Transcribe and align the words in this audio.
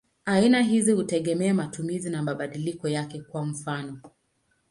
Aina 0.25 0.61
hizi 0.61 0.91
hutegemea 0.91 1.53
matumizi 1.53 2.09
na 2.09 2.23
mabadiliko 2.23 2.87
yake; 2.87 3.21
kwa 3.21 3.45
mfano. 3.45 3.99